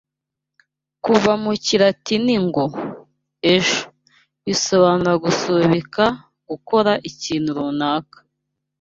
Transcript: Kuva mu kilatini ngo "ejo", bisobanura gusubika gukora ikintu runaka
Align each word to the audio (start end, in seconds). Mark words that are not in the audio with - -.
Kuva 1.03 1.31
mu 1.43 1.51
kilatini 1.65 2.35
ngo 2.45 2.65
"ejo", 3.53 3.79
bisobanura 4.45 5.13
gusubika 5.25 6.03
gukora 6.49 6.91
ikintu 7.09 7.49
runaka 7.57 8.17